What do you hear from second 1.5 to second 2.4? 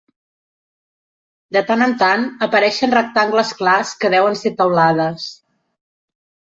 De tant en tant